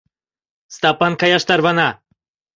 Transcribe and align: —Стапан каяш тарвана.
—Стапан 0.75 1.13
каяш 1.21 1.43
тарвана. 1.47 1.89